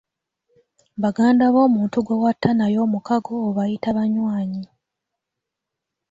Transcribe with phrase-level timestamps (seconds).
[1.03, 4.63] Baganda b'omuntu gwe watta naye omukago obayita banywanyi.